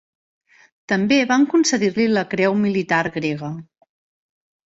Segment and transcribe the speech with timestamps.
[0.93, 3.51] També van concedir-li la Creu Militar Grega.